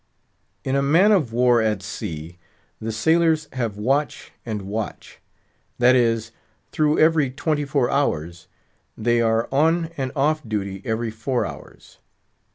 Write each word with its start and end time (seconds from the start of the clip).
In 0.63 0.75
a 0.75 0.81
man 0.81 1.11
of 1.11 1.31
war 1.31 1.61
at 1.61 1.83
sea, 1.83 2.39
the 2.79 2.91
sailors 2.91 3.47
have 3.53 3.77
watch 3.77 4.31
and 4.43 4.63
watch; 4.63 5.19
that 5.77 5.95
is, 5.95 6.31
through 6.71 6.97
every 6.97 7.29
twenty 7.29 7.65
four 7.65 7.87
hours, 7.91 8.47
they 8.97 9.21
are 9.21 9.47
on 9.51 9.91
and 9.97 10.11
off 10.15 10.41
duty 10.49 10.81
every 10.85 11.11
four 11.11 11.45
hours. 11.45 11.99